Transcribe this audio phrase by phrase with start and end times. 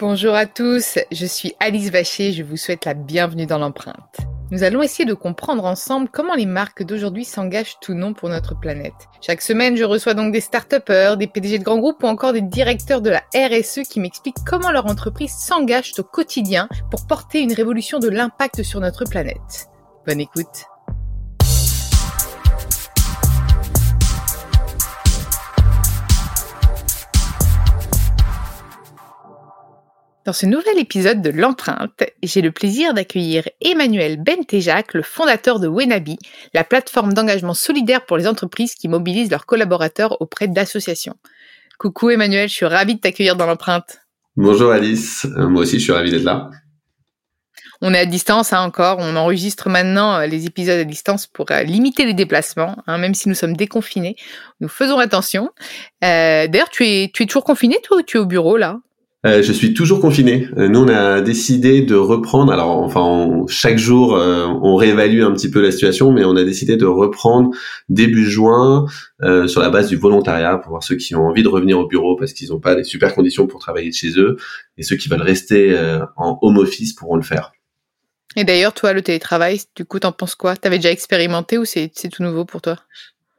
[0.00, 4.16] Bonjour à tous, je suis Alice Vacher, je vous souhaite la bienvenue dans l'empreinte.
[4.50, 8.58] Nous allons essayer de comprendre ensemble comment les marques d'aujourd'hui s'engagent tout non pour notre
[8.58, 8.92] planète.
[9.20, 10.74] Chaque semaine, je reçois donc des start
[11.16, 14.72] des PDG de grands groupes ou encore des directeurs de la RSE qui m'expliquent comment
[14.72, 19.68] leur entreprise s'engage au quotidien pour porter une révolution de l'impact sur notre planète.
[20.08, 20.66] Bonne écoute.
[30.24, 35.68] Dans ce nouvel épisode de l'empreinte, j'ai le plaisir d'accueillir Emmanuel Bentejac, le fondateur de
[35.68, 36.16] Wenabi,
[36.54, 41.16] la plateforme d'engagement solidaire pour les entreprises qui mobilisent leurs collaborateurs auprès d'associations.
[41.78, 43.98] Coucou Emmanuel, je suis ravie de t'accueillir dans l'empreinte.
[44.34, 46.48] Bonjour Alice, euh, moi aussi je suis ravi d'être là.
[47.82, 51.50] On est à distance hein, encore, on enregistre maintenant euh, les épisodes à distance pour
[51.50, 54.16] euh, limiter les déplacements, hein, même si nous sommes déconfinés.
[54.60, 55.50] Nous faisons attention.
[56.00, 58.80] D'ailleurs, tu es, tu es toujours confiné toi ou tu es au bureau là?
[59.24, 60.48] Euh, je suis toujours confiné.
[60.58, 62.52] Euh, nous, on a décidé de reprendre.
[62.52, 66.44] Alors, enfin, chaque jour, euh, on réévalue un petit peu la situation, mais on a
[66.44, 67.50] décidé de reprendre
[67.88, 68.86] début juin
[69.46, 72.14] sur la base du volontariat pour voir ceux qui ont envie de revenir au bureau
[72.14, 74.36] parce qu'ils n'ont pas des super conditions pour travailler de chez eux,
[74.76, 75.74] et ceux qui veulent rester
[76.16, 77.52] en home office pourront le faire.
[78.36, 80.56] Et d'ailleurs, toi, le télétravail, du coup, t'en penses quoi?
[80.56, 82.76] T'avais déjà expérimenté ou c'est tout nouveau pour toi?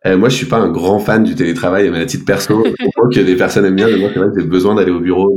[0.05, 2.85] Euh, moi, je suis pas un grand fan du télétravail, mais à titre perso, je
[2.85, 4.99] comprends que des personnes aiment bien, mais moi, c'est vrai que j'ai besoin d'aller au
[4.99, 5.31] bureau.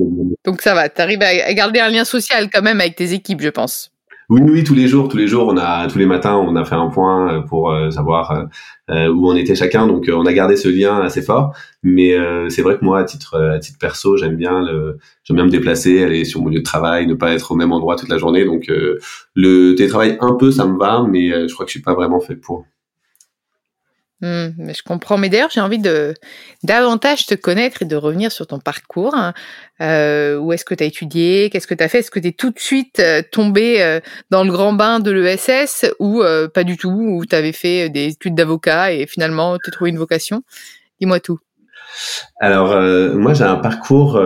[0.44, 3.41] Donc ça va, tu arrives à garder un lien social quand même avec tes équipes,
[3.41, 3.91] je pense.
[4.31, 6.62] Oui, oui, tous les jours, tous les jours, on a, tous les matins, on a
[6.66, 8.47] fait un point euh, pour euh, savoir
[8.91, 9.87] où on était chacun.
[9.87, 11.54] Donc, on a gardé ce lien assez fort.
[11.82, 12.14] Mais
[12.48, 15.50] c'est vrai que moi, à titre, à titre perso, j'aime bien le, j'aime bien me
[15.50, 18.19] déplacer, aller sur mon lieu de travail, ne pas être au même endroit toute la
[18.19, 18.44] journée.
[18.44, 18.70] Donc,
[19.34, 22.20] le télétravail un peu, ça me va, mais je crois que je suis pas vraiment
[22.20, 22.64] fait pour.
[24.21, 25.17] Mais je comprends.
[25.17, 26.15] Mais d'ailleurs, j'ai envie de
[26.62, 29.15] davantage te connaître et de revenir sur ton parcours.
[29.81, 31.51] Euh, où est-ce que tu as étudié?
[31.51, 32.01] Qu'est-ce que tu as fait?
[32.01, 35.12] Est-ce que tu es tout de suite euh, tombé euh, dans le grand bain de
[35.12, 39.56] l'ESS ou euh, pas du tout Ou tu avais fait des études d'avocat et finalement
[39.62, 40.43] tu trouvé une vocation?
[41.00, 41.39] Dis-moi tout.
[42.41, 42.79] Alors,
[43.17, 44.21] moi, j'ai un parcours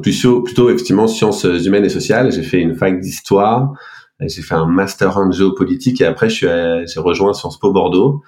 [0.00, 2.32] plutôt, plutôt effectivement sciences humaines et sociales.
[2.32, 3.72] J'ai fait une fac d'histoire.
[4.20, 8.22] J'ai fait un master en géopolitique et après, j'ai rejoint Sciences Po Bordeaux.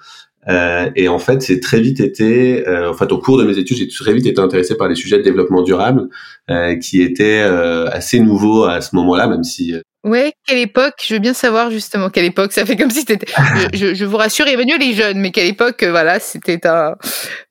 [0.49, 3.57] Euh, et en fait, c'est très vite été, euh, en fait, au cours de mes
[3.57, 6.09] études, j'ai très vite été intéressé par les sujets de développement durable,
[6.49, 9.73] euh, qui étaient euh, assez nouveaux à ce moment-là, même si.
[9.73, 10.95] Euh, ouais, quelle époque?
[11.05, 12.51] Je veux bien savoir justement quelle époque.
[12.51, 13.25] Ça fait comme si c'était.
[13.73, 16.95] je, je, vous rassure, Emmanuel est jeune, mais quelle époque Voilà, c'était un.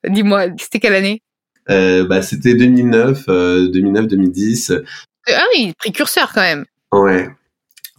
[0.09, 1.23] Dis-moi, c'était quelle année?
[1.69, 4.83] Bah, c'était 2009, 2009-2010.
[5.29, 6.65] Ah oui, précurseur quand même.
[6.93, 7.31] Ouais,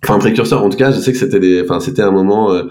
[0.03, 2.63] enfin précurseur en tout cas je sais que c'était des enfin c'était un moment euh,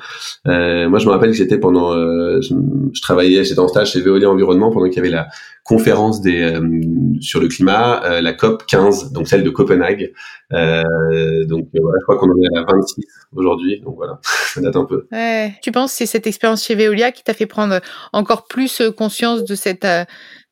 [0.47, 4.01] euh, moi je me rappelle que j'étais pendant euh, je, travaillais j'étais en stage chez
[4.01, 5.29] Veolia Environnement pendant qu'il y avait la
[5.65, 6.61] conférence des euh,
[7.21, 10.13] sur le climat euh, la COP 15 donc celle de Copenhague.
[10.51, 13.05] Donc voilà je crois qu'on en est à la 26
[13.35, 15.07] aujourd'hui donc voilà ça date un peu.
[15.11, 15.55] Ouais.
[15.63, 17.81] tu penses que c'est cette expérience chez Veolia qui t'a fait prendre
[18.13, 19.87] encore plus conscience de cette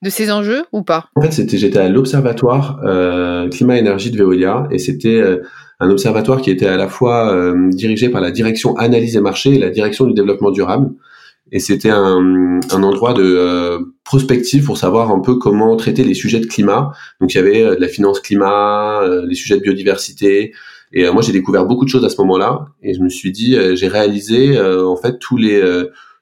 [0.03, 1.11] de ces enjeux ou pas?
[1.15, 2.81] En fait, c'était j'étais à l'observatoire
[3.51, 5.23] climat énergie de Veolia et c'était
[5.81, 9.55] un observatoire qui était à la fois euh, dirigé par la direction analyse et marché
[9.55, 10.91] et la direction du développement durable.
[11.53, 16.15] Et c'était un, un, endroit de euh, prospective pour savoir un peu comment traiter les
[16.15, 16.93] sujets de climat.
[17.21, 20.53] Donc il y avait euh, de la finance climat, les sujets de biodiversité.
[20.93, 22.67] Et moi j'ai découvert beaucoup de choses à ce moment-là.
[22.83, 25.63] Et je me suis dit, j'ai réalisé en fait tous les,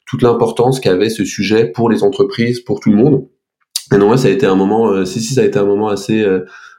[0.06, 3.26] toute l'importance qu'avait ce sujet pour les entreprises, pour tout le monde.
[3.94, 5.88] Et non, moi ça a été un moment, si si ça a été un moment
[5.88, 6.22] assez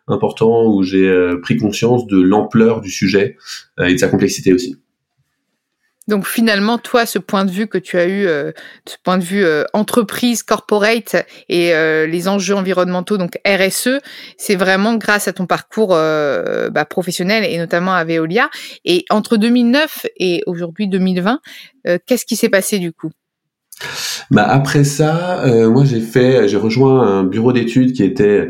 [0.10, 3.38] important où j'ai euh, pris conscience de l'ampleur du sujet
[3.80, 4.78] euh, et de sa complexité aussi.
[6.08, 8.52] Donc finalement, toi, ce point de vue que tu as eu, euh,
[8.88, 11.16] ce point de vue entreprise, corporate
[11.50, 11.72] et
[12.08, 14.00] les enjeux environnementaux, donc RSE,
[14.36, 18.50] c'est vraiment grâce à ton parcours bah, professionnel et notamment à Veolia.
[18.86, 21.42] Et entre 2009 et aujourd'hui 2020,
[22.08, 23.12] qu'est-ce qui s'est passé du coup?
[24.32, 28.50] Bah après ça, moi j'ai fait, j'ai rejoint un bureau d'études qui était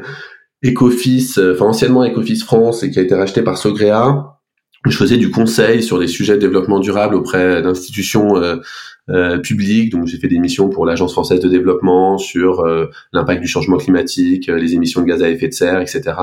[0.63, 4.39] Ecofis, euh, enfin anciennement Ecofis France et qui a été racheté par Sogrea,
[4.85, 8.57] je faisais du conseil sur des sujets de développement durable auprès d'institutions euh,
[9.09, 9.91] euh, publiques.
[9.91, 13.77] Donc j'ai fait des missions pour l'Agence française de développement sur euh, l'impact du changement
[13.77, 16.13] climatique, les émissions de gaz à effet de serre, etc.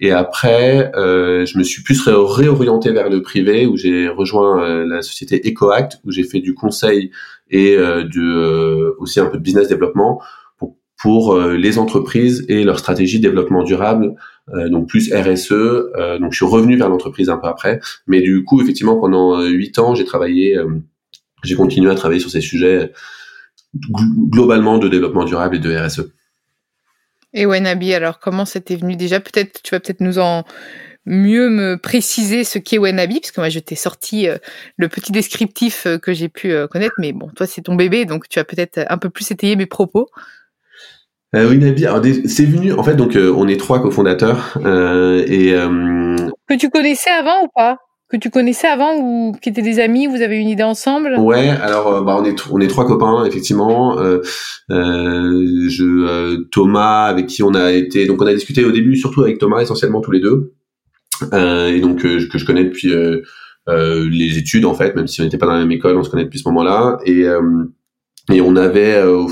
[0.00, 5.40] Et après, je me suis plus réorienté vers le privé, où j'ai rejoint la société
[5.42, 7.12] EcoAct, où j'ai fait du conseil
[7.50, 10.20] et de, aussi un peu de business développement
[10.98, 14.14] pour les entreprises et leur stratégie de développement durable
[14.54, 15.52] euh, donc plus RSE.
[15.52, 19.40] Euh, donc je suis revenu vers l'entreprise un peu après, mais du coup effectivement pendant
[19.40, 20.56] euh, huit ans j'ai travaillé,
[21.42, 22.92] j'ai continué à travailler sur ces sujets
[24.30, 26.12] globalement de développement durable et de RSE.
[27.34, 29.18] Et Wenabi, alors comment c'était venu déjà?
[29.18, 30.44] Peut-être tu vas peut-être nous en
[31.04, 34.28] mieux me préciser ce qu'est Wenabi, parce que moi je t'ai sorti
[34.76, 38.38] le petit descriptif que j'ai pu connaître, mais bon, toi c'est ton bébé, donc tu
[38.38, 40.08] vas peut-être un peu plus étayer mes propos.
[41.34, 41.84] Euh, oui, Nabi,
[42.28, 45.54] c'est venu, en fait, donc euh, on est trois cofondateurs euh, et...
[45.54, 46.16] Euh,
[46.48, 47.78] que tu connaissais avant ou pas?
[48.08, 51.16] Que tu connaissais avant ou qui étaient des amis, vous avez une idée ensemble?
[51.18, 53.98] Ouais, alors bah, on est on est trois copains effectivement.
[53.98, 54.20] Euh,
[54.70, 59.38] je Thomas avec qui on a été donc on a discuté au début surtout avec
[59.38, 60.54] Thomas essentiellement tous les deux.
[61.32, 62.94] Et donc que je connais depuis
[63.66, 66.10] les études en fait même si on n'était pas dans la même école on se
[66.10, 66.98] connaît depuis ce moment-là.
[67.06, 67.24] Et
[68.32, 69.26] et on avait euh,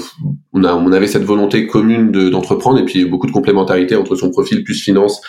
[0.53, 4.15] on, a, on avait cette volonté commune de, d'entreprendre et puis beaucoup de complémentarité entre
[4.15, 5.21] son profil plus finance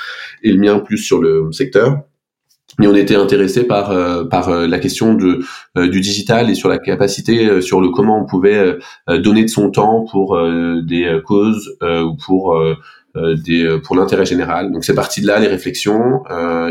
[0.44, 2.02] et le mien plus sur le secteur.
[2.82, 5.40] Et on était intéressé par euh, par euh, la question de
[5.88, 8.78] du digital et sur la capacité sur le comment on pouvait
[9.08, 10.38] donner de son temps pour
[10.84, 12.60] des causes ou pour
[13.16, 14.72] des pour l'intérêt général.
[14.72, 16.24] Donc c'est parti de là les réflexions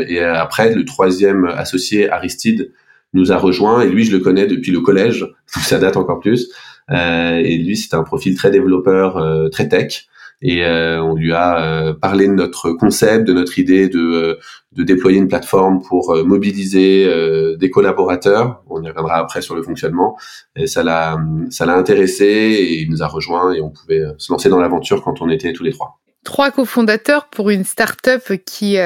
[0.07, 2.71] et après le troisième associé Aristide
[3.13, 5.33] nous a rejoint et lui je le connais depuis le collège donc
[5.63, 6.49] ça date encore plus.
[6.49, 10.05] euh, et lui, c'était un profil très développeur, euh, très tech.
[10.41, 14.37] Et euh, on lui a parlé de notre concept, de notre idée de,
[14.73, 17.09] de déployer une plateforme pour mobiliser
[17.57, 18.61] des collaborateurs.
[18.69, 20.17] On y reviendra après sur le fonctionnement.
[20.55, 21.17] Et ça l'a,
[21.49, 25.01] ça l'a intéressé et il nous a rejoint et on pouvait se lancer dans l'aventure
[25.01, 25.99] quand on était tous les trois.
[26.25, 28.77] Trois cofondateurs pour une start-up qui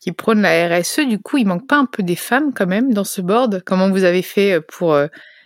[0.00, 1.06] qui prône la RSE.
[1.08, 3.62] Du coup, il manque pas un peu des femmes quand même dans ce board?
[3.64, 4.98] Comment vous avez fait pour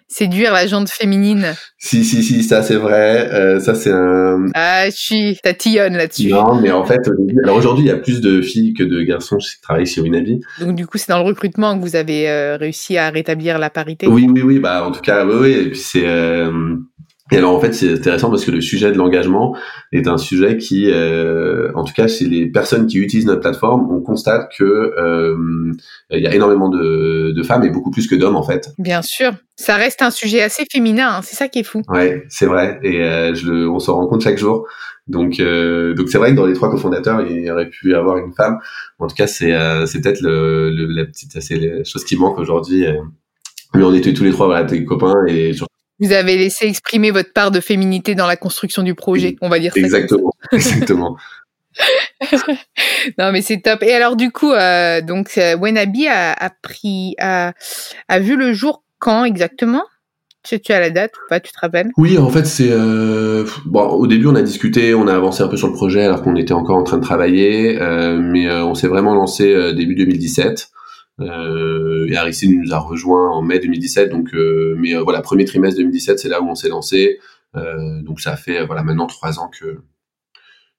[0.09, 1.55] séduire la jante féminine.
[1.79, 3.31] Si, si, si, ça c'est vrai.
[3.33, 4.47] Euh, ça c'est un.
[4.55, 6.29] Ah, je suis tatillonne là-dessus.
[6.29, 7.01] Non, mais en fait,
[7.43, 10.41] alors aujourd'hui, il y a plus de filles que de garçons qui travaillent chez Winabi.
[10.61, 13.71] Donc du coup, c'est dans le recrutement que vous avez euh, réussi à rétablir la
[13.71, 14.06] parité?
[14.06, 14.59] Oui, oui, oui.
[14.59, 15.51] Bah en tout cas, oui, oui.
[15.53, 16.07] Et puis c'est.
[16.07, 16.77] Euh,
[17.32, 19.56] et alors en fait c'est intéressant parce que le sujet de l'engagement
[19.93, 23.91] est un sujet qui, euh, en tout cas chez les personnes qui utilisent notre plateforme,
[23.91, 25.73] on constate que euh,
[26.11, 28.69] il y a énormément de, de femmes et beaucoup plus que d'hommes en fait.
[28.79, 31.81] Bien sûr, ça reste un sujet assez féminin, hein, c'est ça qui est fou.
[31.88, 34.67] Ouais, c'est vrai et euh, je le, on s'en rend compte chaque jour.
[35.06, 37.94] Donc euh, donc c'est vrai que dans les trois cofondateurs il y aurait pu y
[37.94, 38.59] avoir une femme.
[38.99, 42.17] En tout cas c'est euh, c'est peut-être le, le, la petite c'est la chose qui
[42.17, 42.85] manque aujourd'hui.
[43.75, 47.11] Mais on était tous les trois voilà des copains et surtout vous avez laissé exprimer
[47.11, 49.81] votre part de féminité dans la construction du projet, on va dire ça.
[49.81, 51.17] Exactement, exactement.
[53.19, 53.82] non mais c'est top.
[53.82, 57.52] Et alors du coup, euh, donc euh, Wenabi a, a pris, a,
[58.08, 59.82] a, vu le jour quand exactement?
[60.44, 61.91] Tu, tu as la date ou pas Tu te rappelles?
[61.97, 63.81] Oui, en fait, c'est euh, bon.
[63.81, 66.37] Au début, on a discuté, on a avancé un peu sur le projet alors qu'on
[66.37, 70.69] était encore en train de travailler, euh, mais euh, on s'est vraiment lancé début 2017.
[71.20, 74.11] Euh, et Aristide nous a rejoint en mai 2017.
[74.11, 77.21] Donc, euh, mais euh, voilà, premier trimestre 2017, c'est là où on s'est lancé.
[78.02, 79.78] Donc, ça fait voilà maintenant trois ans que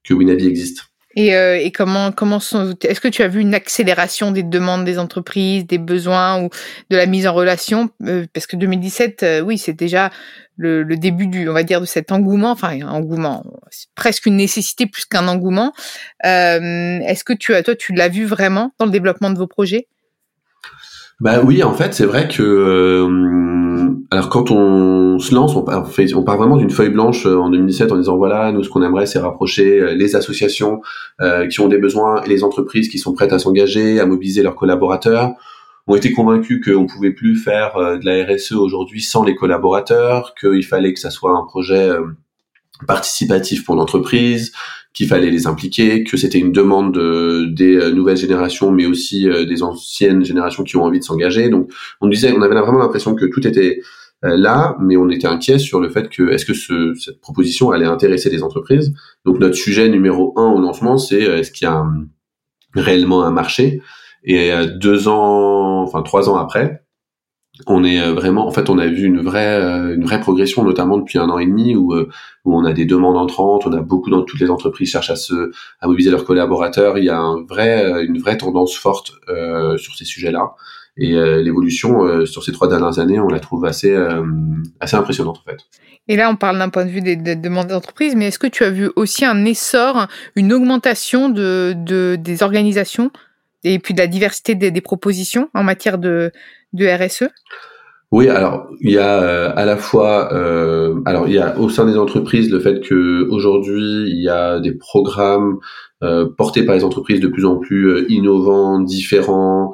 [0.04, 0.88] que Winabi existe.
[1.16, 5.66] Et, et, comment comment est-ce que tu as vu une accélération des demandes des entreprises,
[5.66, 6.50] des besoins ou
[6.90, 7.90] de la mise en relation?
[8.34, 10.12] Parce que 2017, oui, c'est déjà
[10.58, 12.52] le, début du, on va dire, de cet engouement.
[12.52, 15.72] Enfin, engouement, c'est presque une nécessité plus qu'un engouement.
[16.26, 19.88] est-ce que tu as, toi, tu l'as vu vraiment dans le développement de vos projets?
[21.22, 25.88] Bah oui, en fait, c'est vrai que euh, alors quand on se lance, on part,
[26.38, 29.20] vraiment d'une feuille blanche euh, en 2017 en disant voilà, nous ce qu'on aimerait, c'est
[29.20, 30.82] rapprocher euh, les associations
[31.50, 34.56] qui ont des besoins et les entreprises qui sont prêtes à s'engager, à mobiliser leurs
[34.56, 35.34] collaborateurs.
[35.88, 40.66] On était convaincus qu'on pouvait plus faire de la RSE aujourd'hui sans les collaborateurs, qu'il
[40.66, 41.92] fallait que ça soit un projet
[42.88, 44.52] participatif pour l'entreprise,
[44.96, 46.94] qu'il fallait les impliquer, que c'était une demande
[47.54, 51.50] des euh, nouvelles générations, mais aussi euh, des anciennes générations qui ont envie de s'engager.
[51.50, 53.82] Donc, on disait, on avait vraiment l'impression que tout était
[54.24, 57.72] euh, là, mais on était inquiet sur le fait que est-ce que ce, cette proposition
[57.72, 58.94] allait intéresser les entreprises?
[59.26, 61.86] Donc, notre sujet numéro un au lancement, c'est est-ce qu'il y a
[62.74, 63.82] réellement un marché?
[64.24, 66.85] Et deux ans, enfin trois ans après,
[67.68, 69.58] on est vraiment, en fait, on a vu une vraie,
[69.94, 73.18] une vraie progression, notamment depuis un an et demi, où, où on a des demandes
[73.18, 76.98] entrantes, on a beaucoup dans toutes les entreprises cherchent à se, à mobiliser leurs collaborateurs.
[76.98, 80.56] Il y a un vrai, une vraie tendance forte euh, sur ces sujets-là.
[80.98, 84.24] Et euh, l'évolution euh, sur ces trois dernières années, on la trouve assez, euh,
[84.80, 85.58] assez impressionnante en fait.
[86.08, 88.48] Et là, on parle d'un point de vue des, des demandes d'entreprise, mais est-ce que
[88.48, 93.12] tu as vu aussi un essor, une augmentation de, de, des organisations
[93.64, 96.32] et puis de la diversité des propositions en matière de,
[96.76, 97.30] de RSE
[98.12, 101.70] oui, alors il y a euh, à la fois, euh, alors il y a au
[101.70, 105.58] sein des entreprises le fait que aujourd'hui il y a des programmes
[106.04, 109.74] euh, portés par les entreprises de plus en plus innovants, différents,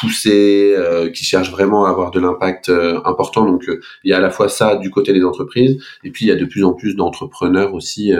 [0.00, 0.76] poussés,
[1.14, 2.70] qui cherchent vraiment à avoir de l'impact
[3.04, 3.46] important.
[3.46, 3.64] Donc
[4.04, 6.32] il y a à la fois ça du côté des entreprises, et puis il y
[6.32, 8.12] a de plus en plus d'entrepreneurs aussi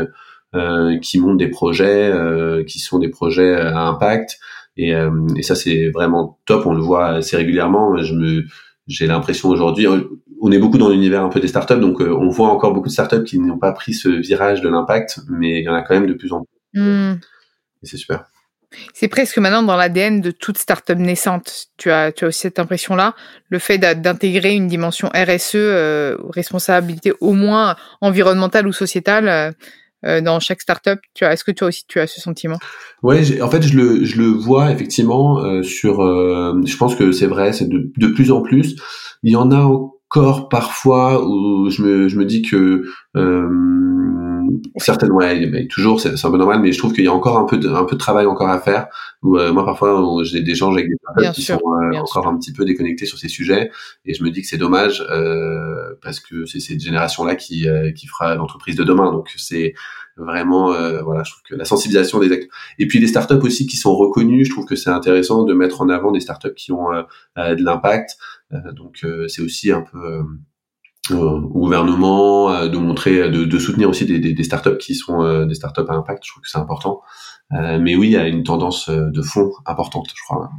[1.03, 2.11] qui montent des projets,
[2.67, 4.41] qui sont des projets à impact.
[4.77, 4.95] Et,
[5.37, 7.97] et ça c'est vraiment top, on le voit assez régulièrement.
[8.03, 8.45] Je me
[8.87, 9.87] j'ai l'impression aujourd'hui,
[10.41, 12.93] on est beaucoup dans l'univers un peu des startups, donc on voit encore beaucoup de
[12.93, 15.95] startups qui n'ont pas pris ce virage de l'impact, mais il y en a quand
[15.95, 17.15] même de plus en plus Hmm.
[17.83, 18.27] Et c'est super.
[18.95, 21.67] C'est presque maintenant dans l'ADN de toute startup naissante.
[21.77, 23.15] Tu as, tu as aussi cette impression-là,
[23.51, 29.53] le fait d'intégrer une dimension RSE, euh, responsabilité au moins environnementale ou sociétale euh, euh,
[30.03, 30.99] dans chaque startup.
[31.15, 32.59] Tu as, est-ce que toi aussi tu as ce sentiment?
[33.03, 36.01] Ouais, en fait, je le, je le vois effectivement euh, sur.
[36.01, 38.77] je pense que c'est vrai, c'est de, de plus en plus.
[39.23, 42.85] Il y en a encore parfois où je me, je me dis que
[44.77, 47.39] certaines ouais mais toujours c'est un peu normal mais je trouve qu'il y a encore
[47.39, 48.87] un peu de un peu de travail encore à faire
[49.23, 52.37] où euh, moi parfois j'ai des gens avec des personnes qui sont euh, encore un
[52.39, 53.71] petit peu déconnectés sur ces sujets
[54.05, 57.67] et je me dis que c'est dommage euh, parce que c'est cette génération là qui
[57.97, 59.75] qui fera l'entreprise de demain donc c'est
[60.17, 63.77] vraiment voilà je trouve que la sensibilisation des acteurs et puis les startups aussi qui
[63.77, 66.89] sont reconnues je trouve que c'est intéressant de mettre en avant des startups qui ont
[67.37, 68.17] de l'impact
[68.75, 70.25] donc c'est aussi un peu
[71.11, 75.23] au gouvernement, euh, de montrer, de, de soutenir aussi des, des, des, startups qui sont
[75.23, 76.25] euh, des startups à impact.
[76.25, 77.01] Je trouve que c'est important.
[77.53, 80.51] Euh, mais oui, il y a une tendance de fond importante, je crois.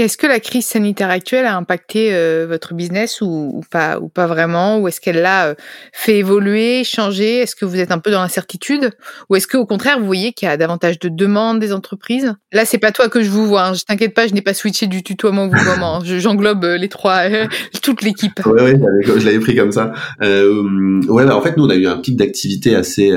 [0.00, 4.26] Est-ce que la crise sanitaire actuelle a impacté euh, votre business ou, pas ou pas
[4.26, 4.78] vraiment?
[4.78, 5.54] Ou est-ce qu'elle l'a euh,
[5.92, 7.38] fait évoluer, changer?
[7.38, 8.90] Est-ce que vous êtes un peu dans l'incertitude?
[9.28, 12.34] Ou est-ce qu'au contraire, vous voyez qu'il y a davantage de demandes des entreprises?
[12.52, 13.66] Là, c'est pas toi que je vous vois.
[13.66, 13.74] Hein.
[13.74, 16.00] Je t'inquiète pas, je n'ai pas switché du tutoiement au vouvoiement.
[16.02, 17.22] J'englobe euh, les trois,
[17.82, 18.40] toute l'équipe.
[18.46, 19.92] Oui, oui, je l'avais pris comme ça.
[20.20, 23.12] Ouais, bah, en fait, nous, on a eu un pic d'activité assez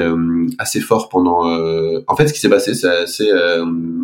[0.60, 1.44] assez fort pendant.
[2.08, 3.32] En fait, ce qui s'est passé, c'est assez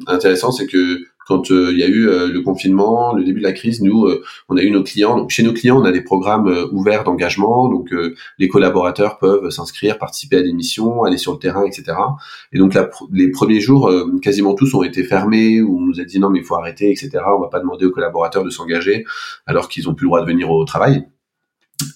[0.08, 3.46] intéressant, c'est que quand euh, il y a eu euh, le confinement, le début de
[3.46, 5.16] la crise, nous, euh, on a eu nos clients.
[5.16, 7.70] Donc, chez nos clients, on a des programmes ouverts d'engagement.
[7.70, 7.94] Donc,
[8.40, 11.98] les collaborateurs peuvent s'inscrire, participer à des missions, aller sur le terrain, etc.
[12.52, 12.76] Et donc,
[13.12, 13.92] les premiers jours,
[14.24, 16.90] quasiment tous ont été fermés, où on nous a dit non, mais il faut arrêter,
[16.90, 17.12] etc.
[17.38, 19.06] On va pas demander aux collaborateurs de s'engager
[19.46, 21.06] alors qu'ils ont plus le droit de venir au travail.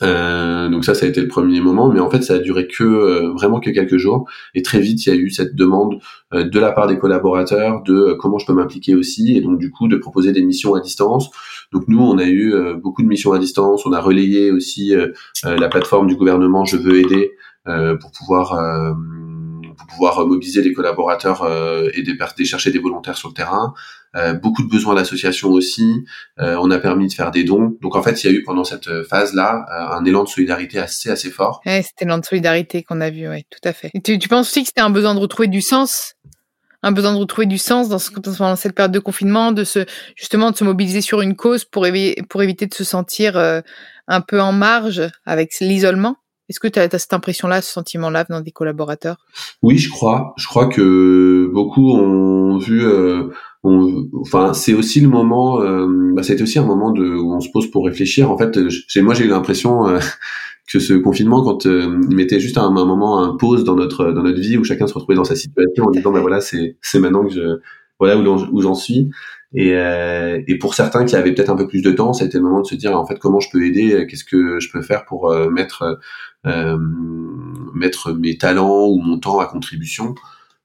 [0.01, 2.67] Euh, donc ça, ça a été le premier moment, mais en fait, ça a duré
[2.67, 4.29] que euh, vraiment que quelques jours.
[4.55, 5.99] Et très vite, il y a eu cette demande
[6.33, 9.71] euh, de la part des collaborateurs de comment je peux m'impliquer aussi, et donc du
[9.71, 11.29] coup de proposer des missions à distance.
[11.71, 13.85] Donc nous, on a eu beaucoup de missions à distance.
[13.85, 14.93] On a relayé aussi
[15.43, 17.31] la plateforme du gouvernement Je veux aider
[17.65, 18.95] pour pouvoir
[19.75, 21.49] pour pouvoir mobiliser les collaborateurs
[21.95, 23.73] et des, des chercher des volontaires sur le terrain.
[24.15, 26.05] Euh, beaucoup de besoins d'association aussi.
[26.39, 27.75] Euh, on a permis de faire des dons.
[27.81, 30.79] Donc en fait, il y a eu pendant cette phase-là euh, un élan de solidarité
[30.79, 31.61] assez assez fort.
[31.65, 33.91] Ouais, c'était l'élan de solidarité qu'on a vu, oui, tout à fait.
[34.03, 36.13] tu, tu penses aussi que c'était un besoin de retrouver du sens?
[36.85, 39.85] Un besoin de retrouver du sens dans, ce, dans cette période de confinement, de se
[40.15, 41.87] justement de se mobiliser sur une cause pour,
[42.29, 46.17] pour éviter de se sentir un peu en marge avec l'isolement?
[46.49, 49.17] Est-ce que tu as, cette impression-là, ce sentiment-là dans des collaborateurs?
[49.61, 50.33] Oui, je crois.
[50.37, 53.29] Je crois que beaucoup ont vu euh,
[53.63, 55.61] enfin, c'est aussi le moment.
[55.61, 58.29] Euh, bah, aussi un moment de, où on se pose pour réfléchir.
[58.29, 59.99] En fait, j'ai, moi, j'ai eu l'impression euh,
[60.71, 64.11] que ce confinement, quand euh, il mettait juste un, un, moment, un pause dans notre
[64.11, 66.77] dans notre vie où chacun se retrouvait dans sa situation en disant, ben voilà, c'est
[66.81, 67.59] c'est maintenant que je
[67.99, 69.09] voilà où, j'en suis.
[69.55, 72.43] Et, euh, et pour certains qui avaient peut-être un peu plus de temps, c'était le
[72.43, 75.05] moment de se dire en fait comment je peux aider, qu'est-ce que je peux faire
[75.05, 75.99] pour mettre
[77.73, 80.15] mettre mes talents ou mon temps à contribution.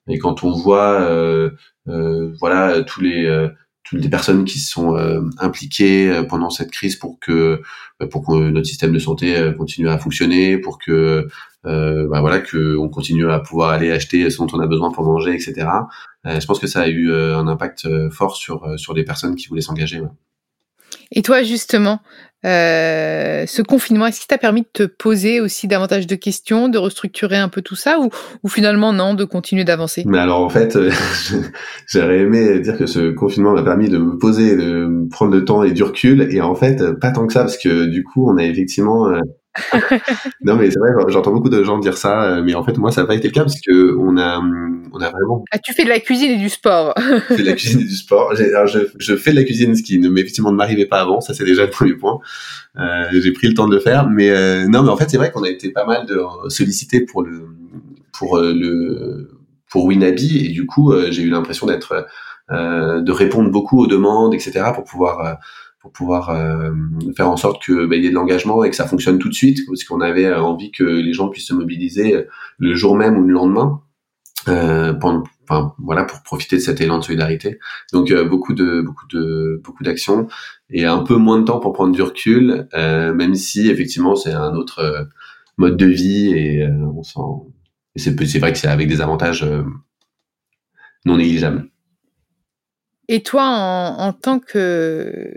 [0.08, 1.50] Et quand on voit, euh,
[1.88, 3.48] euh, voilà, tous les euh,
[3.84, 4.96] toutes les personnes qui sont
[5.38, 7.62] impliquées pendant cette crise pour que
[8.10, 11.26] pour que notre système de santé continue à fonctionner, pour que
[11.64, 15.04] bah voilà que on continue à pouvoir aller acheter ce dont on a besoin pour
[15.04, 15.66] manger, etc.
[16.26, 19.62] je pense que ça a eu un impact fort sur sur les personnes qui voulaient
[19.62, 20.02] s'engager.
[21.10, 22.02] Et toi justement,
[22.44, 26.78] Euh, ce confinement, est-ce qu'il t'a permis de te poser aussi davantage de questions, de
[26.78, 28.10] restructurer un peu tout ça, ou,
[28.44, 30.04] ou finalement non, de continuer d'avancer?
[30.06, 30.90] Mais alors en fait, euh,
[31.88, 35.64] j'aurais aimé dire que ce confinement m'a permis de me poser, de prendre le temps
[35.64, 38.36] et du recul, et en fait, pas tant que ça, parce que du coup, on
[38.36, 39.20] a effectivement euh,
[40.42, 42.90] non mais c'est vrai, j'entends beaucoup de gens dire ça, euh, mais en fait moi
[42.90, 44.40] ça n'a pas été le cas parce que on a,
[44.92, 45.44] on a vraiment.
[45.50, 46.94] Ah tu fais de la cuisine et du sport.
[46.96, 48.32] je fais de la cuisine et du sport.
[48.38, 51.20] Alors, je, je, fais de la cuisine, ce qui ne effectivement ne m'arrivait pas avant,
[51.20, 52.18] ça c'est déjà le premier point.
[52.78, 55.16] Euh, J'ai pris le temps de le faire, mais euh, non mais en fait c'est
[55.16, 57.48] vrai qu'on a été pas mal de sollicité pour le
[58.12, 59.30] pour euh, le
[59.70, 62.06] pour Winabi et du coup j'ai eu l'impression d'être
[62.50, 65.38] de répondre beaucoup aux demandes etc pour pouvoir
[65.88, 66.70] pour pouvoir euh,
[67.16, 69.34] faire en sorte que bah, y ait de l'engagement et que ça fonctionne tout de
[69.34, 72.24] suite, parce qu'on avait euh, envie que les gens puissent se mobiliser euh,
[72.58, 73.80] le jour même ou le lendemain.
[74.46, 77.58] Enfin, voilà pour profiter de cet élan de solidarité
[77.92, 80.26] donc beaucoup de beaucoup de beaucoup d'actions
[80.70, 84.54] et un peu moins de temps pour prendre du recul même si effectivement c'est un
[84.54, 85.08] autre
[85.58, 87.02] mode de vie et on
[87.96, 89.46] c'est vrai que c'est avec des avantages
[91.04, 91.68] non négligeables
[93.08, 93.42] et toi
[93.98, 95.34] en tant que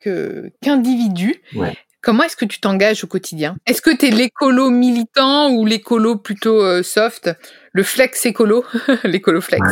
[0.00, 1.42] que qu'individu.
[2.00, 3.56] Comment est-ce que tu t'engages au quotidien?
[3.66, 7.30] Est-ce que tu es l'écolo militant ou l'écolo plutôt euh, soft?
[7.72, 8.64] Le flex écolo
[9.04, 9.62] L'écolo flex.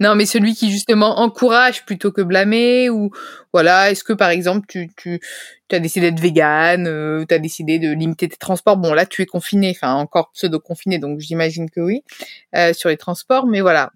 [0.00, 3.10] Non, mais celui qui justement encourage plutôt que blâmer ou
[3.52, 5.20] voilà, est-ce que par exemple tu tu
[5.68, 8.76] tu as décidé d'être vegan, euh, tu as décidé de limiter tes transports?
[8.76, 12.02] Bon, là tu es confiné, enfin encore pseudo confiné donc j'imagine que oui
[12.56, 13.92] euh, sur les transports, mais voilà.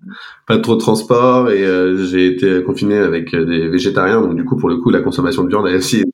[0.46, 4.56] Pas trop de transport et euh, j'ai été confiné avec des végétariens donc du coup
[4.56, 6.04] pour le coup la consommation de viande a aussi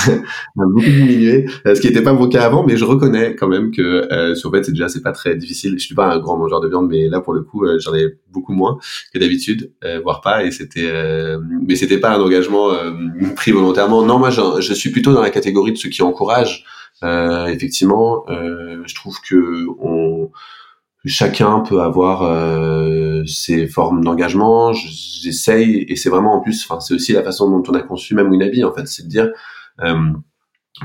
[0.56, 3.70] beaucoup diminué, euh, ce qui n'était pas mon cas avant, mais je reconnais quand même
[3.70, 3.82] que
[4.12, 5.79] euh, sur fait c'est déjà c'est pas très difficile.
[5.80, 7.94] Je suis pas un grand mangeur de viande, mais là pour le coup euh, j'en
[7.94, 8.78] ai beaucoup moins
[9.12, 10.44] que d'habitude, euh, voire pas.
[10.44, 12.70] Et c'était, euh, mais c'était pas un engagement
[13.36, 14.02] pris volontairement.
[14.04, 16.64] Non, moi je, je, suis plutôt dans la catégorie de ceux qui encouragent.
[17.02, 20.30] effectivement, je trouve que on
[21.04, 24.72] chacun peut avoir euh, ses formes d'engagement.
[24.72, 28.14] J'essaye, et c'est vraiment en plus, enfin, c'est aussi la façon dont on a conçu
[28.14, 29.30] même Winabi, en fait, c'est de dire,
[29.80, 30.12] euh,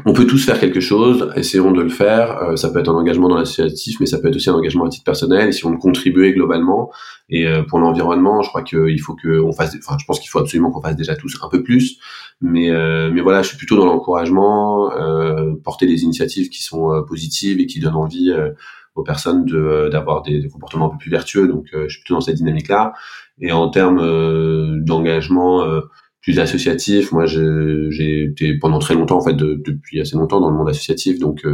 [0.06, 2.42] on peut tous faire quelque chose, essayons de le faire.
[2.42, 4.86] Euh, ça peut être un engagement dans l'associatif, mais ça peut être aussi un engagement
[4.86, 5.50] à titre personnel.
[5.50, 6.92] Et si on contribuait globalement,
[7.30, 10.39] et euh, pour l'environnement, je crois qu'il faut qu'on fasse, enfin, je pense qu'il faut
[10.39, 11.98] absolument qu'on fasse déjà tous un peu plus.
[12.42, 14.89] Mais, euh, mais voilà, je suis plutôt dans l'encouragement,
[15.63, 18.34] porter des initiatives qui sont positives et qui donnent envie
[18.96, 21.48] aux personnes de euh, d'avoir des, des, comportements un peu plus vertueux.
[21.48, 22.94] Donc, euh, je suis plutôt dans cette dynamique-là.
[23.42, 25.66] Et en termes euh, d'engagement
[26.25, 30.57] plus associatif, moi, j'ai été pendant très longtemps, en fait, depuis assez longtemps dans le
[30.57, 31.20] monde associatif.
[31.20, 31.46] Donc,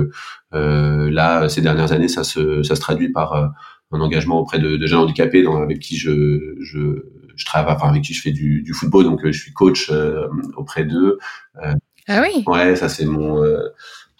[0.51, 3.53] là, ces dernières années, ça se ça se traduit par
[3.91, 7.03] un engagement auprès de, de jeunes handicapés dans, avec qui je, je,
[7.35, 9.91] je travaille, enfin avec qui je fais du, du football, donc je suis coach
[10.55, 11.17] auprès d'eux.
[11.63, 11.73] Euh,
[12.07, 12.43] ah oui.
[12.47, 13.59] Ouais, ça c'est mon euh,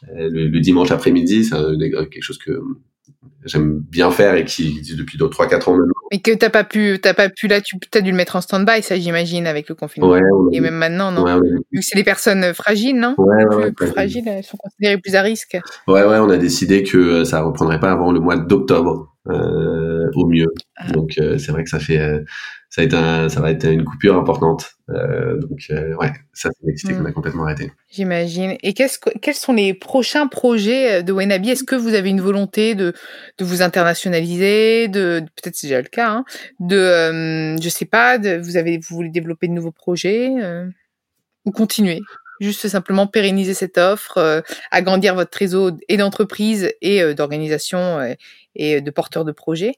[0.10, 1.56] le, le, dimanche après-midi, c'est
[1.90, 2.62] quelque chose que
[3.46, 5.94] j'aime bien faire et qui existe depuis 3-4 ans maintenant.
[6.12, 8.42] Et que t'as pas pu, t'as pas pu là, tu as dû le mettre en
[8.42, 10.10] stand-by, ça j'imagine avec le confinement.
[10.10, 10.22] Ouais,
[10.52, 11.24] et même maintenant, non?
[11.24, 13.16] Ouais, Vu que c'est des personnes fragiles, non?
[13.16, 15.58] Plus, plus fragiles, elles sont considérées plus à risque.
[15.88, 20.10] Ouais, ouais, on a décidé que euh, ça reprendrait pas avant le mois d'octobre euh,
[20.16, 20.48] au mieux.
[20.78, 20.92] Ah.
[20.92, 22.24] Donc euh, c'est vrai que ça fait euh,
[22.72, 24.76] ça, un, va être une coupure importante.
[24.90, 27.70] Euh, donc, euh, ouais, ça, c'est une activité qu'on a complètement arrêté.
[27.92, 28.56] J'imagine.
[28.64, 28.84] Et que,
[29.20, 31.50] quels sont les prochains projets de Wenabi?
[31.50, 32.94] Est-ce que vous avez une volonté de,
[33.38, 36.12] de vous internationaliser de, Peut-être c'est déjà le cas.
[36.12, 36.26] Hein,
[36.62, 40.66] de, euh, je sais pas, de, vous, avez, vous voulez développer de nouveaux projets euh,
[41.44, 42.00] Ou continuer?
[42.40, 44.40] Juste simplement pérenniser cette offre, euh,
[44.72, 48.16] agrandir votre réseau et d'entreprises et euh, d'organisations
[48.56, 49.76] et de porteurs de projets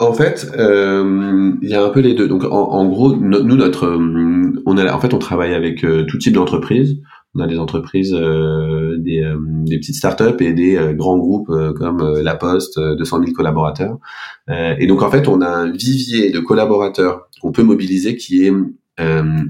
[0.00, 2.26] en fait, euh, il y a un peu les deux.
[2.26, 6.04] Donc, en, en gros, nous, notre, euh, on a, en fait, on travaille avec euh,
[6.06, 7.00] tout type d'entreprises.
[7.34, 9.32] On a des entreprises, des,
[9.64, 13.98] des, petites startups et des grands groupes comme La Poste, 200 000 collaborateurs.
[14.48, 18.52] et donc, en fait, on a un vivier de collaborateurs qu'on peut mobiliser qui est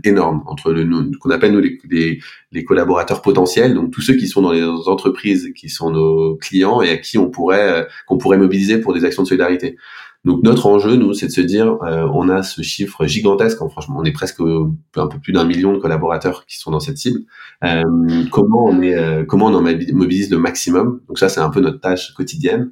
[0.04, 0.84] énorme entre le
[1.18, 2.20] qu'on appelle nous les, les,
[2.52, 6.82] les, collaborateurs potentiels, donc tous ceux qui sont dans les entreprises qui sont nos clients
[6.82, 9.76] et à qui on pourrait qu'on pourrait mobiliser pour des actions de solidarité.
[10.24, 13.58] Donc notre enjeu, nous, c'est de se dire, euh, on a ce chiffre gigantesque.
[13.62, 16.80] Hein, franchement, on est presque un peu plus d'un million de collaborateurs qui sont dans
[16.80, 17.20] cette cible.
[17.64, 17.82] Euh,
[18.30, 21.00] comment on est, euh, comment on en mobilise le maximum?
[21.08, 22.70] Donc ça, c'est un peu notre tâche quotidienne.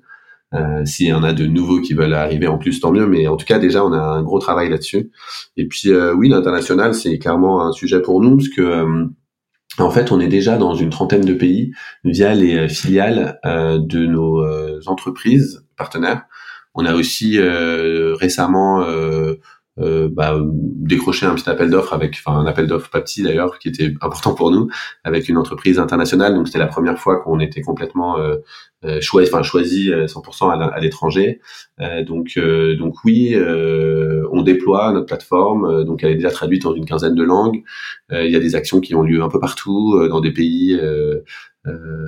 [0.54, 3.06] Euh, S'il y en a de nouveaux qui veulent arriver en plus, tant mieux.
[3.06, 5.10] Mais en tout cas, déjà, on a un gros travail là-dessus.
[5.56, 9.06] Et puis, oui, l'international, c'est clairement un sujet pour nous, parce que
[9.78, 14.42] en fait, on est déjà dans une trentaine de pays via les filiales de nos
[14.86, 16.24] entreprises partenaires.
[16.74, 18.84] On a aussi euh, récemment
[19.80, 23.58] euh, euh, bah, un petit appel d'offres avec, enfin un appel d'offres pas petit d'ailleurs,
[23.58, 24.68] qui était important pour nous,
[25.04, 26.34] avec une entreprise internationale.
[26.34, 28.36] Donc c'était la première fois qu'on était complètement euh,
[28.84, 31.40] euh choisi, enfin choisi 100% à l'étranger.
[32.06, 32.38] donc
[32.78, 33.36] donc oui,
[34.32, 35.84] on déploie notre plateforme.
[35.84, 37.62] donc elle est déjà traduite dans une quinzaine de langues.
[38.12, 40.78] Il y a des actions qui ont lieu un peu partout dans des pays.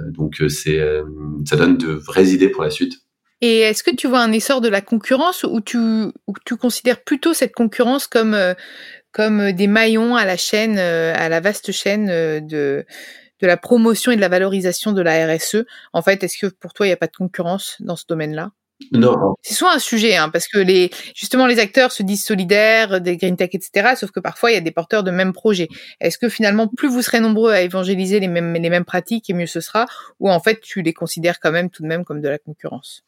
[0.09, 0.81] donc c'est
[1.45, 3.03] ça donne de vraies idées pour la suite.
[3.41, 5.79] Et est-ce que tu vois un essor de la concurrence ou tu,
[6.61, 8.55] considères plutôt cette concurrence comme, euh,
[9.13, 12.85] comme des maillons à la chaîne, euh, à la vaste chaîne euh, de,
[13.41, 16.75] de la promotion et de la valorisation de la RSE En fait, est-ce que pour
[16.75, 18.53] toi, il n'y a pas de concurrence dans ce domaine-là?
[18.93, 19.35] Non.
[19.43, 23.17] C'est souvent un sujet, hein, parce que les justement les acteurs se disent solidaires, des
[23.17, 23.95] green tech, etc.
[23.97, 25.69] Sauf que parfois il y a des porteurs de mêmes projets.
[26.01, 29.35] Est-ce que finalement plus vous serez nombreux à évangéliser les mêmes les mêmes pratiques et
[29.35, 29.87] mieux ce sera,
[30.19, 33.05] ou en fait tu les considères quand même tout de même comme de la concurrence?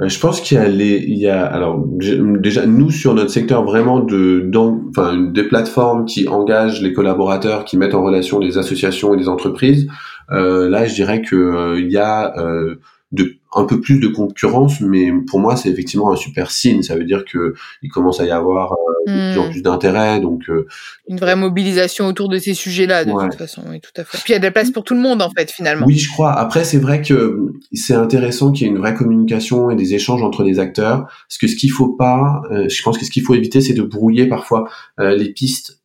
[0.00, 3.30] Euh, Je pense qu'il y a les il y a alors déjà nous sur notre
[3.30, 4.50] secteur vraiment de
[4.90, 9.28] enfin des plateformes qui engagent les collaborateurs, qui mettent en relation les associations et les
[9.28, 9.88] entreprises.
[10.30, 12.76] Euh, là je dirais que euh, il y a euh,
[13.12, 16.82] de un peu plus de concurrence, mais pour moi c'est effectivement un super signe.
[16.82, 19.50] Ça veut dire que il commence à y avoir euh, de plus en hmm.
[19.50, 20.66] plus d'intérêt, donc euh,
[21.08, 23.62] une vraie mobilisation autour de ces sujets-là de toute façon.
[23.68, 24.18] Oui, tout à fait.
[24.18, 25.86] Puis il y a de la place pour tout le monde en fait finalement.
[25.86, 26.32] Oui, je crois.
[26.32, 30.22] Après c'est vrai que c'est intéressant qu'il y ait une vraie communication et des échanges
[30.22, 33.22] entre les acteurs, parce que ce qu'il faut pas, euh, je pense que ce qu'il
[33.22, 35.80] faut éviter, c'est de brouiller parfois les pistes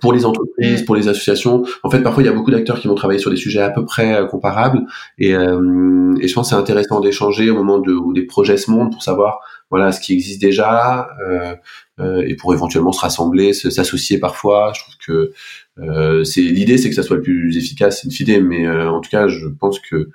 [0.00, 0.84] pour les entreprises, mm.
[0.84, 1.64] pour les associations.
[1.82, 3.70] En fait, parfois, il y a beaucoup d'acteurs qui vont travailler sur des sujets à
[3.70, 4.80] peu près euh, comparables.
[5.18, 8.56] Et, euh, et, je pense que c'est intéressant d'échanger au moment de, où des projets
[8.56, 11.54] se montent pour savoir voilà ce qui existe déjà euh,
[12.00, 14.72] euh et pour éventuellement se rassembler, s'associer parfois.
[14.74, 15.32] Je trouve que
[15.80, 18.40] euh, c'est l'idée, c'est que ça soit le plus efficace, c'est une idée.
[18.40, 20.08] Mais en tout cas, je pense que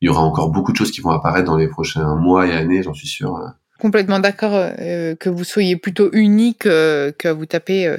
[0.00, 2.52] il y aura encore beaucoup de choses qui vont apparaître dans les prochains mois et
[2.52, 3.38] années, j'en suis sûr
[3.84, 7.98] complètement d'accord euh, que vous soyez plutôt unique, euh, que vous tapez euh,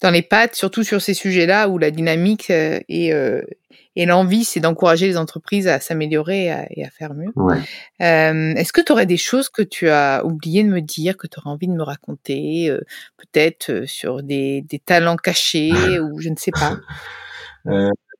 [0.00, 3.12] dans les pattes, surtout sur ces sujets-là où la dynamique et,
[3.96, 7.32] et l'envie, c'est d'encourager les entreprises à s'améliorer et, à faire mieux.
[8.00, 11.38] Est-ce que tu aurais des choses que tu as oublié de me dire, que tu
[11.38, 12.76] aurais envie de me raconter,
[13.16, 16.76] peut-être sur des, des, talents cachés ou je ne sais pas?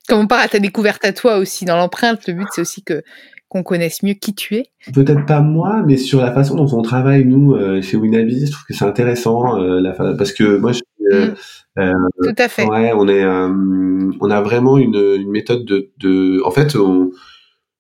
[0.09, 2.83] Comme on part à ta découverte à toi aussi dans l'empreinte, le but c'est aussi
[2.83, 3.03] que
[3.49, 4.67] qu'on connaisse mieux qui tu es?
[4.93, 8.51] Peut-être pas moi, mais sur la façon dont on travaille nous euh, chez Winavis, je
[8.51, 9.81] trouve que c'est intéressant euh,
[10.19, 10.81] parce que moi je
[11.13, 11.35] euh,
[11.77, 12.09] mm.
[12.23, 12.65] Tout à fait.
[12.67, 17.11] Ouais, on est on a vraiment une, une méthode de, de en fait on,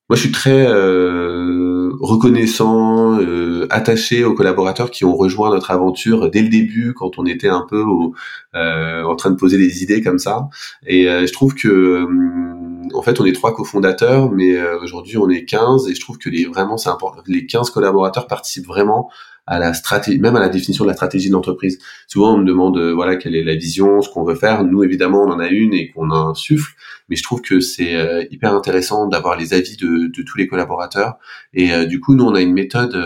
[0.08, 0.66] moi je suis très
[2.00, 3.18] reconnaissant,
[3.70, 7.64] attaché aux collaborateurs qui ont rejoint notre aventure dès le début quand on était un
[7.68, 8.14] peu au,
[8.54, 10.48] en train de poser des idées comme ça
[10.86, 12.06] et je trouve que
[12.92, 16.18] en fait, on est trois cofondateurs, mais euh, aujourd'hui, on est 15 et je trouve
[16.18, 17.22] que les, vraiment, c'est important.
[17.26, 19.10] Les 15 collaborateurs participent vraiment
[19.46, 21.78] à la stratégie, même à la définition de la stratégie de l'entreprise.
[22.08, 24.64] Souvent, on me demande, euh, voilà, quelle est la vision, ce qu'on veut faire.
[24.64, 26.72] Nous, évidemment, on en a une et qu'on insuffle,
[27.08, 30.46] mais je trouve que c'est euh, hyper intéressant d'avoir les avis de, de, tous les
[30.46, 31.14] collaborateurs.
[31.52, 32.96] Et du coup, nous, on a une méthode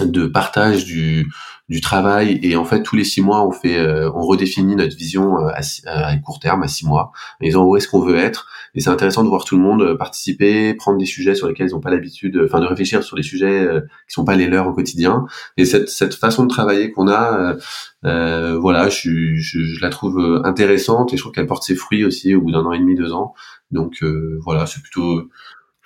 [0.00, 1.30] de partage du,
[1.68, 3.78] du travail et en fait tous les six mois on fait
[4.14, 7.88] on redéfinit notre vision à, à, court terme à six mois en disant où est-ce
[7.88, 11.04] qu'on veut être et c'est intéressant de voir tout le monde euh, participer, prendre des
[11.04, 14.14] sujets sur lesquels ils n'ont pas l'habitude, enfin de réfléchir sur des sujets euh, qui
[14.14, 15.26] sont pas les leurs au quotidien.
[15.58, 17.58] Et cette, cette façon de travailler qu'on a, euh,
[18.06, 22.04] euh voilà, je, je, je, la trouve intéressante et je trouve qu'elle porte ses fruits
[22.04, 23.34] aussi au bout d'un an et demi, deux ans.
[23.70, 24.02] Donc
[24.44, 25.28] voilà, c'est plutôt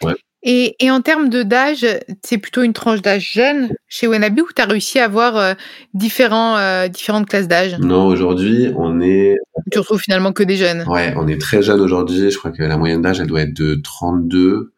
[0.02, 0.14] ouais.
[0.48, 1.84] Et, et, en termes d'âge,
[2.22, 5.54] c'est plutôt une tranche d'âge jeune chez Wenabi ou tu as réussi à avoir euh,
[5.92, 7.76] différents, euh, différentes classes d'âge?
[7.80, 9.34] Non, aujourd'hui, on est...
[9.72, 12.30] Tu retrouves finalement que des jeunes Ouais, on est très jeunes aujourd'hui.
[12.30, 14.72] Je crois que la moyenne d'âge, elle doit être de 32.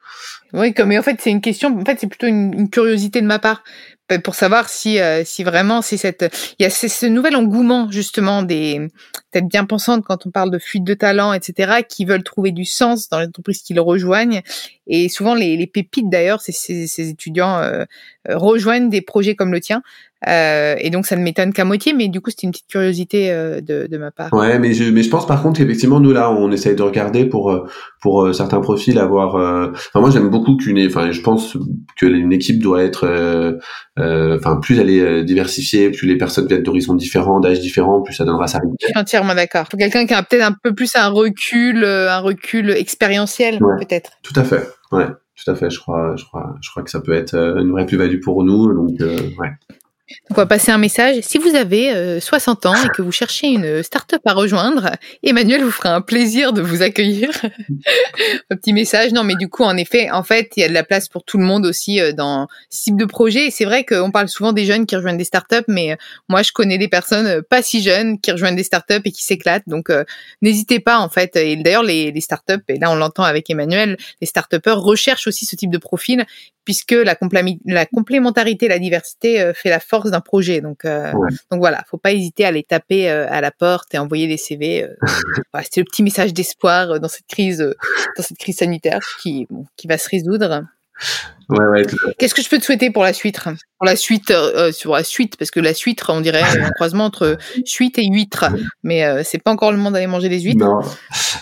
[0.55, 3.21] Oui, comme, mais en fait, c'est une question, en fait, c'est plutôt une, une, curiosité
[3.21, 3.63] de ma part
[4.17, 8.43] pour savoir si euh, si vraiment c'est cette il y a ce, nouvel engouement justement
[8.43, 8.89] des
[9.31, 12.65] peut-être bien pensantes quand on parle de fuite de talent etc qui veulent trouver du
[12.65, 14.43] sens dans les entreprises qui le rejoignent.
[14.87, 17.85] Et souvent les, les pépites d'ailleurs ces, ces, ces, étudiants euh,
[18.27, 19.83] rejoignent des projets comme le tien
[20.27, 23.31] euh, et donc ça ne m'étonne qu'à moitié, mais du coup c'était une petite curiosité
[23.31, 24.33] euh, de, de, ma part.
[24.33, 27.25] Ouais, mais je, mais je pense par contre qu'effectivement nous là on essaye de regarder
[27.25, 27.69] pour euh,
[28.03, 29.37] pour euh, certains profils avoir.
[29.37, 31.57] Enfin moi j'aime beaucoup qu'une, enfin je pense
[31.97, 33.61] que une équipe doit être,
[33.97, 38.25] enfin plus elle est diversifiée, plus les personnes viennent d'horizons différents, d'âges différents, plus ça
[38.25, 38.59] donnera sa.
[38.81, 39.69] Je suis entièrement d'accord.
[39.69, 44.11] Pour quelqu'un qui a peut-être un peu plus un recul, un recul expérientiel peut-être.
[44.23, 44.69] Tout à fait.
[44.91, 45.07] Ouais.
[45.45, 47.87] Tout à fait, je crois, je crois, je crois que ça peut être une vraie
[47.87, 49.51] plus-value pour nous, donc ouais.
[50.31, 51.21] On va passer un message.
[51.23, 54.91] Si vous avez 60 euh, ans et que vous cherchez une start-up à rejoindre,
[55.23, 57.31] Emmanuel vous fera un plaisir de vous accueillir.
[58.51, 59.13] un petit message.
[59.13, 61.25] Non, mais du coup, en effet, en fait, il y a de la place pour
[61.25, 63.47] tout le monde aussi euh, dans ce type de projet.
[63.47, 65.97] Et c'est vrai qu'on parle souvent des jeunes qui rejoignent des start-up, mais euh,
[66.29, 69.69] moi, je connais des personnes pas si jeunes qui rejoignent des start-up et qui s'éclatent.
[69.69, 69.91] Donc,
[70.43, 71.37] n'hésitez pas, en fait.
[71.37, 75.47] Et d'ailleurs, les, les start-up, et là, on l'entend avec Emmanuel, les start-upers recherchent aussi
[75.47, 76.27] ce type de profil
[76.69, 77.17] puisque la,
[77.65, 80.61] la complémentarité, la diversité fait la force d'un projet.
[80.61, 81.11] Donc, euh,
[81.51, 84.37] donc voilà, faut pas hésiter à les taper euh, à la porte et envoyer des
[84.37, 84.85] CV.
[84.85, 84.95] Euh.
[85.71, 87.61] c'est le petit message d'espoir dans cette crise,
[88.17, 90.65] dans cette crise sanitaire qui, qui va se résoudre.
[91.49, 91.83] Ouais, ouais,
[92.19, 93.41] Qu'est-ce que je peux te souhaiter pour la suite?
[93.41, 97.05] Pour la suite, euh, sur la suite, parce que la suite, on dirait un croisement
[97.05, 98.47] entre suite et huître,
[98.83, 100.65] mais euh, c'est pas encore le moment d'aller manger des huîtres.
[100.65, 100.81] Non.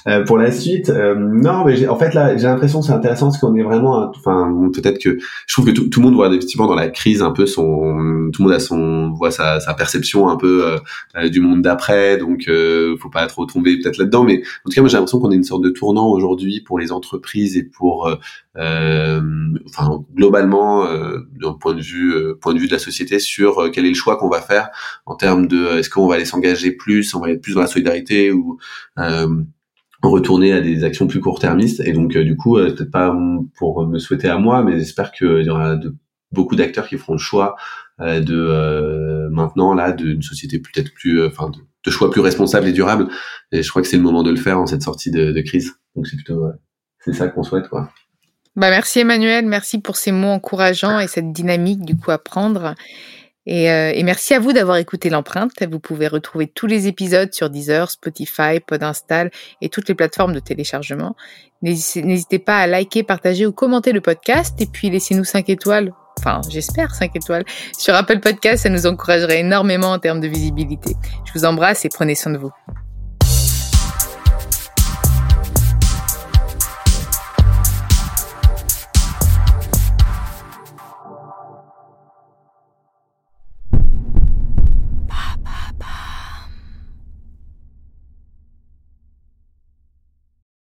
[0.07, 3.39] Euh, pour la suite, euh, non, mais en fait là, j'ai l'impression c'est intéressant parce
[3.39, 6.69] qu'on est vraiment, enfin, peut-être que je trouve que tout, tout, le monde voit effectivement
[6.69, 10.29] dans la crise un peu son, tout le monde a son, voit sa, sa perception
[10.29, 10.77] un peu
[11.31, 12.49] du monde d'après, donc
[13.01, 15.37] faut pas trop tomber peut-être là-dedans, mais en tout cas, moi j'ai l'impression qu'on est
[15.37, 18.09] une sorte de tournant aujourd'hui pour les entreprises et pour,
[18.55, 23.59] enfin globalement euh, d'un point de vue euh, point de vue de la société sur
[23.59, 24.71] euh, quel est le choix qu'on va faire
[25.07, 27.67] en termes de est-ce qu'on va aller s'engager plus, on va être plus dans la
[27.67, 28.59] solidarité ou
[30.03, 31.81] retourner à des actions plus court-termistes.
[31.81, 33.17] Et donc du coup peut-être pas
[33.57, 35.95] pour me souhaiter à moi mais j'espère qu'il y aura de,
[36.33, 37.57] beaucoup d'acteurs qui feront le choix
[38.01, 43.09] de maintenant là d'une société peut-être plus enfin de, choix plus responsables et durables
[43.53, 45.41] et je crois que c'est le moment de le faire en cette sortie de, de
[45.41, 45.73] crise.
[45.95, 46.47] Donc c'est plutôt
[47.01, 47.91] c'est ça qu'on souhaite quoi
[48.57, 52.75] bah merci Emmanuel, merci pour ces mots encourageants et cette dynamique du coup à prendre.
[53.47, 55.53] Et, euh, et merci à vous d'avoir écouté l'empreinte.
[55.71, 60.41] Vous pouvez retrouver tous les épisodes sur Deezer, Spotify, Podinstall et toutes les plateformes de
[60.41, 61.15] téléchargement.
[61.63, 65.93] N'hésitez pas à liker, partager ou commenter le podcast et puis laissez-nous 5 étoiles.
[66.19, 67.45] Enfin, j'espère 5 étoiles.
[67.79, 70.95] Sur Apple Podcast, ça nous encouragerait énormément en termes de visibilité.
[71.27, 72.53] Je vous embrasse et prenez soin de vous.